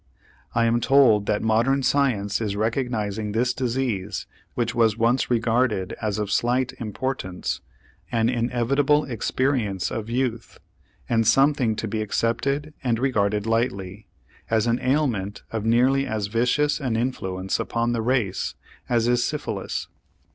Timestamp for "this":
3.33-3.53